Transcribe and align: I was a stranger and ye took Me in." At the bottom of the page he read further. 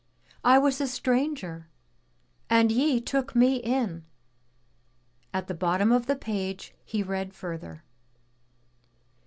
I 0.43 0.57
was 0.57 0.81
a 0.81 0.87
stranger 0.87 1.69
and 2.49 2.71
ye 2.71 2.99
took 2.99 3.35
Me 3.35 3.57
in." 3.57 4.03
At 5.31 5.45
the 5.45 5.53
bottom 5.53 5.91
of 5.91 6.07
the 6.07 6.15
page 6.15 6.73
he 6.83 7.03
read 7.03 7.35
further. 7.35 7.83